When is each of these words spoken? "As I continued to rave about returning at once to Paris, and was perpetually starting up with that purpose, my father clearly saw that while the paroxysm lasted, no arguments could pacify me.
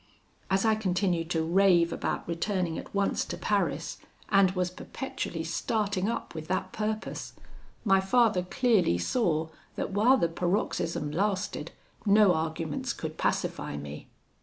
"As 0.49 0.65
I 0.65 0.73
continued 0.73 1.29
to 1.29 1.43
rave 1.43 1.93
about 1.93 2.27
returning 2.27 2.79
at 2.79 2.91
once 2.91 3.23
to 3.25 3.37
Paris, 3.37 3.99
and 4.29 4.49
was 4.49 4.71
perpetually 4.71 5.43
starting 5.43 6.09
up 6.09 6.33
with 6.33 6.47
that 6.47 6.71
purpose, 6.71 7.33
my 7.85 7.99
father 8.01 8.41
clearly 8.41 8.97
saw 8.97 9.49
that 9.75 9.91
while 9.91 10.17
the 10.17 10.27
paroxysm 10.27 11.11
lasted, 11.11 11.71
no 12.03 12.33
arguments 12.33 12.93
could 12.93 13.15
pacify 13.19 13.77
me. 13.77 14.07